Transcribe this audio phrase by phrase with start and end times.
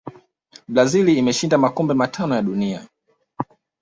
[0.73, 2.87] brazil imeshinda makombe matano ya dunia